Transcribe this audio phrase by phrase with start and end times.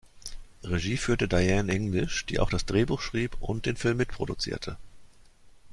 [0.63, 4.77] Regie führte Diane English, die auch das Drehbuch schrieb und den Film mitproduzierte.